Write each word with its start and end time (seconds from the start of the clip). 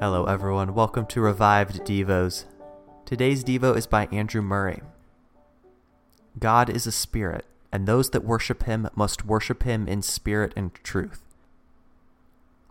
Hello, 0.00 0.26
everyone. 0.26 0.74
Welcome 0.74 1.06
to 1.06 1.20
Revived 1.20 1.80
Devos. 1.80 2.44
Today's 3.04 3.42
Devo 3.42 3.76
is 3.76 3.88
by 3.88 4.06
Andrew 4.12 4.40
Murray. 4.40 4.80
God 6.38 6.70
is 6.70 6.86
a 6.86 6.92
spirit, 6.92 7.44
and 7.72 7.84
those 7.84 8.10
that 8.10 8.24
worship 8.24 8.62
him 8.62 8.88
must 8.94 9.26
worship 9.26 9.64
him 9.64 9.88
in 9.88 10.02
spirit 10.02 10.52
and 10.54 10.72
truth. 10.84 11.24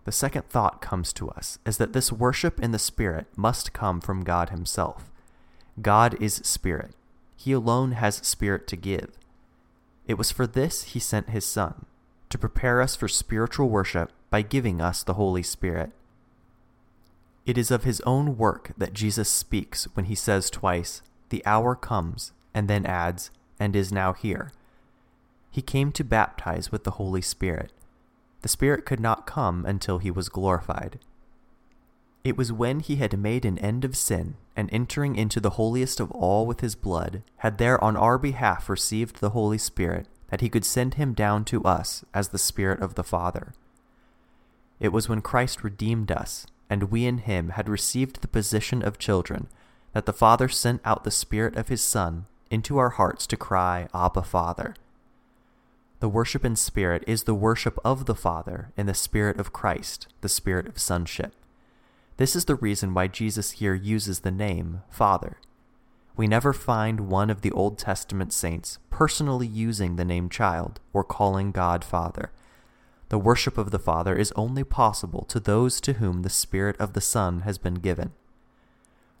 The 0.06 0.10
second 0.10 0.48
thought 0.48 0.80
comes 0.80 1.12
to 1.12 1.28
us 1.28 1.58
is 1.66 1.76
that 1.76 1.92
this 1.92 2.10
worship 2.10 2.58
in 2.60 2.70
the 2.70 2.78
spirit 2.78 3.26
must 3.36 3.74
come 3.74 4.00
from 4.00 4.24
God 4.24 4.48
himself. 4.48 5.10
God 5.82 6.16
is 6.22 6.40
spirit. 6.44 6.92
He 7.36 7.52
alone 7.52 7.92
has 7.92 8.26
spirit 8.26 8.66
to 8.68 8.76
give. 8.76 9.10
It 10.06 10.16
was 10.16 10.32
for 10.32 10.46
this 10.46 10.82
he 10.84 10.98
sent 10.98 11.28
his 11.28 11.44
Son, 11.44 11.84
to 12.30 12.38
prepare 12.38 12.80
us 12.80 12.96
for 12.96 13.06
spiritual 13.06 13.68
worship 13.68 14.12
by 14.30 14.40
giving 14.40 14.80
us 14.80 15.02
the 15.02 15.14
Holy 15.14 15.42
Spirit. 15.42 15.92
It 17.48 17.56
is 17.56 17.70
of 17.70 17.84
his 17.84 18.02
own 18.02 18.36
work 18.36 18.72
that 18.76 18.92
Jesus 18.92 19.26
speaks 19.26 19.88
when 19.94 20.04
he 20.04 20.14
says 20.14 20.50
twice, 20.50 21.00
The 21.30 21.42
hour 21.46 21.74
comes, 21.74 22.32
and 22.52 22.68
then 22.68 22.84
adds, 22.84 23.30
and 23.58 23.74
is 23.74 23.90
now 23.90 24.12
here. 24.12 24.52
He 25.50 25.62
came 25.62 25.90
to 25.92 26.04
baptize 26.04 26.70
with 26.70 26.84
the 26.84 27.00
Holy 27.00 27.22
Spirit. 27.22 27.72
The 28.42 28.50
Spirit 28.50 28.84
could 28.84 29.00
not 29.00 29.26
come 29.26 29.64
until 29.64 29.96
he 29.96 30.10
was 30.10 30.28
glorified. 30.28 30.98
It 32.22 32.36
was 32.36 32.52
when 32.52 32.80
he 32.80 32.96
had 32.96 33.18
made 33.18 33.46
an 33.46 33.56
end 33.60 33.82
of 33.82 33.96
sin, 33.96 34.34
and 34.54 34.68
entering 34.70 35.16
into 35.16 35.40
the 35.40 35.56
holiest 35.56 36.00
of 36.00 36.10
all 36.10 36.44
with 36.44 36.60
his 36.60 36.74
blood, 36.74 37.22
had 37.38 37.56
there 37.56 37.82
on 37.82 37.96
our 37.96 38.18
behalf 38.18 38.68
received 38.68 39.20
the 39.20 39.30
Holy 39.30 39.56
Spirit, 39.56 40.06
that 40.28 40.42
he 40.42 40.50
could 40.50 40.66
send 40.66 40.94
him 40.94 41.14
down 41.14 41.46
to 41.46 41.64
us 41.64 42.04
as 42.12 42.28
the 42.28 42.36
Spirit 42.36 42.82
of 42.82 42.94
the 42.94 43.02
Father. 43.02 43.54
It 44.80 44.92
was 44.92 45.08
when 45.08 45.22
Christ 45.22 45.64
redeemed 45.64 46.12
us, 46.12 46.46
and 46.70 46.84
we 46.84 47.06
in 47.06 47.18
him 47.18 47.50
had 47.50 47.68
received 47.68 48.20
the 48.20 48.28
position 48.28 48.82
of 48.82 48.98
children, 48.98 49.48
that 49.92 50.06
the 50.06 50.12
Father 50.12 50.48
sent 50.48 50.80
out 50.84 51.04
the 51.04 51.10
Spirit 51.10 51.56
of 51.56 51.68
his 51.68 51.82
Son 51.82 52.26
into 52.50 52.78
our 52.78 52.90
hearts 52.90 53.26
to 53.26 53.36
cry, 53.36 53.88
Abba, 53.94 54.22
Father. 54.22 54.74
The 56.00 56.08
worship 56.08 56.44
in 56.44 56.54
spirit 56.54 57.02
is 57.06 57.24
the 57.24 57.34
worship 57.34 57.78
of 57.84 58.06
the 58.06 58.14
Father 58.14 58.70
in 58.76 58.86
the 58.86 58.94
Spirit 58.94 59.40
of 59.40 59.52
Christ, 59.52 60.06
the 60.20 60.28
Spirit 60.28 60.68
of 60.68 60.78
sonship. 60.78 61.34
This 62.18 62.36
is 62.36 62.44
the 62.44 62.54
reason 62.54 62.94
why 62.94 63.08
Jesus 63.08 63.52
here 63.52 63.74
uses 63.74 64.20
the 64.20 64.30
name 64.30 64.82
Father. 64.90 65.38
We 66.16 66.26
never 66.26 66.52
find 66.52 67.08
one 67.08 67.30
of 67.30 67.42
the 67.42 67.52
Old 67.52 67.78
Testament 67.78 68.32
saints 68.32 68.78
personally 68.90 69.46
using 69.46 69.96
the 69.96 70.04
name 70.04 70.28
child 70.28 70.80
or 70.92 71.04
calling 71.04 71.52
God 71.52 71.84
Father. 71.84 72.30
The 73.08 73.18
worship 73.18 73.56
of 73.56 73.70
the 73.70 73.78
Father 73.78 74.16
is 74.16 74.32
only 74.36 74.64
possible 74.64 75.24
to 75.28 75.40
those 75.40 75.80
to 75.80 75.94
whom 75.94 76.22
the 76.22 76.30
Spirit 76.30 76.76
of 76.78 76.92
the 76.92 77.00
Son 77.00 77.40
has 77.40 77.56
been 77.56 77.76
given. 77.76 78.12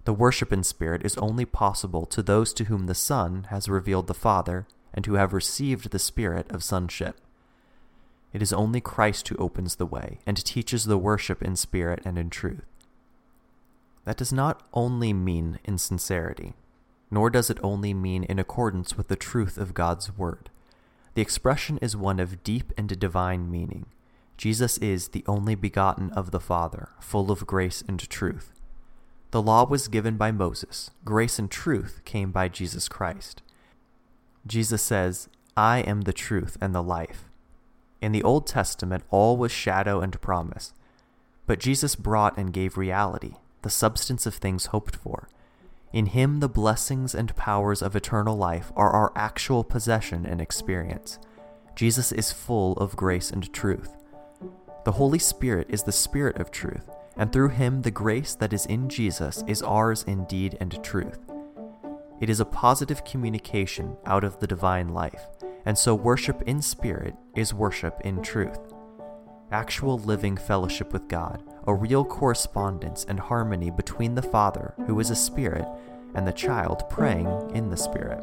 The 0.04 0.12
worship 0.12 0.52
in 0.52 0.62
spirit 0.62 1.04
is 1.04 1.16
only 1.18 1.44
possible 1.44 2.06
to 2.06 2.22
those 2.22 2.52
to 2.54 2.64
whom 2.64 2.86
the 2.86 2.94
Son 2.94 3.46
has 3.50 3.68
revealed 3.68 4.06
the 4.06 4.14
Father 4.14 4.66
and 4.92 5.04
who 5.06 5.14
have 5.14 5.32
received 5.32 5.90
the 5.90 5.98
Spirit 5.98 6.50
of 6.50 6.64
sonship. 6.64 7.16
It 8.32 8.42
is 8.42 8.52
only 8.52 8.80
Christ 8.80 9.28
who 9.28 9.36
opens 9.36 9.76
the 9.76 9.86
way 9.86 10.18
and 10.26 10.36
teaches 10.44 10.84
the 10.84 10.98
worship 10.98 11.42
in 11.42 11.56
spirit 11.56 12.00
and 12.04 12.18
in 12.18 12.28
truth. 12.28 12.64
That 14.04 14.18
does 14.18 14.32
not 14.32 14.62
only 14.72 15.12
mean 15.12 15.58
in 15.64 15.78
sincerity, 15.78 16.54
nor 17.10 17.30
does 17.30 17.48
it 17.48 17.58
only 17.62 17.94
mean 17.94 18.24
in 18.24 18.38
accordance 18.38 18.96
with 18.96 19.08
the 19.08 19.16
truth 19.16 19.56
of 19.56 19.74
God's 19.74 20.16
Word. 20.16 20.50
The 21.18 21.22
expression 21.22 21.80
is 21.82 21.96
one 21.96 22.20
of 22.20 22.44
deep 22.44 22.72
and 22.78 22.96
divine 22.96 23.50
meaning. 23.50 23.86
Jesus 24.36 24.78
is 24.78 25.08
the 25.08 25.24
only 25.26 25.56
begotten 25.56 26.12
of 26.12 26.30
the 26.30 26.38
Father, 26.38 26.90
full 27.00 27.32
of 27.32 27.44
grace 27.44 27.82
and 27.88 27.98
truth. 28.08 28.52
The 29.32 29.42
law 29.42 29.66
was 29.66 29.88
given 29.88 30.16
by 30.16 30.30
Moses, 30.30 30.92
grace 31.04 31.40
and 31.40 31.50
truth 31.50 32.02
came 32.04 32.30
by 32.30 32.46
Jesus 32.46 32.88
Christ. 32.88 33.42
Jesus 34.46 34.80
says, 34.80 35.28
I 35.56 35.80
am 35.80 36.02
the 36.02 36.12
truth 36.12 36.56
and 36.60 36.72
the 36.72 36.84
life. 36.84 37.24
In 38.00 38.12
the 38.12 38.22
Old 38.22 38.46
Testament, 38.46 39.02
all 39.10 39.36
was 39.36 39.50
shadow 39.50 40.00
and 40.00 40.20
promise, 40.20 40.72
but 41.48 41.58
Jesus 41.58 41.96
brought 41.96 42.38
and 42.38 42.52
gave 42.52 42.78
reality, 42.78 43.32
the 43.62 43.70
substance 43.70 44.24
of 44.24 44.36
things 44.36 44.66
hoped 44.66 44.94
for. 44.94 45.28
In 45.92 46.06
him, 46.06 46.40
the 46.40 46.48
blessings 46.48 47.14
and 47.14 47.34
powers 47.34 47.80
of 47.80 47.96
eternal 47.96 48.36
life 48.36 48.72
are 48.76 48.90
our 48.90 49.12
actual 49.16 49.64
possession 49.64 50.26
and 50.26 50.40
experience. 50.40 51.18
Jesus 51.74 52.12
is 52.12 52.32
full 52.32 52.74
of 52.74 52.96
grace 52.96 53.30
and 53.30 53.52
truth. 53.52 53.96
The 54.84 54.92
Holy 54.92 55.18
Spirit 55.18 55.66
is 55.70 55.82
the 55.82 55.92
Spirit 55.92 56.36
of 56.36 56.50
truth, 56.50 56.90
and 57.16 57.32
through 57.32 57.50
him, 57.50 57.82
the 57.82 57.90
grace 57.90 58.34
that 58.34 58.52
is 58.52 58.66
in 58.66 58.88
Jesus 58.88 59.42
is 59.46 59.62
ours 59.62 60.04
in 60.04 60.24
deed 60.26 60.58
and 60.60 60.82
truth. 60.84 61.18
It 62.20 62.28
is 62.28 62.40
a 62.40 62.44
positive 62.44 63.04
communication 63.04 63.96
out 64.04 64.24
of 64.24 64.38
the 64.40 64.46
divine 64.46 64.88
life, 64.88 65.22
and 65.64 65.78
so 65.78 65.94
worship 65.94 66.42
in 66.42 66.60
spirit 66.60 67.14
is 67.36 67.54
worship 67.54 68.00
in 68.04 68.22
truth. 68.22 68.58
Actual 69.50 69.98
living 70.00 70.36
fellowship 70.36 70.92
with 70.92 71.08
God, 71.08 71.42
a 71.66 71.72
real 71.72 72.04
correspondence 72.04 73.06
and 73.08 73.18
harmony 73.18 73.70
between 73.70 74.14
the 74.14 74.20
Father, 74.20 74.74
who 74.86 75.00
is 75.00 75.08
a 75.08 75.16
spirit, 75.16 75.66
and 76.14 76.26
the 76.26 76.32
child 76.32 76.82
praying 76.90 77.50
in 77.54 77.70
the 77.70 77.76
Spirit. 77.76 78.22